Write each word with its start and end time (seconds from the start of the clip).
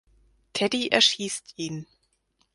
Teddy 0.53 0.87
erschießt 0.91 1.53
ihn. 1.57 1.85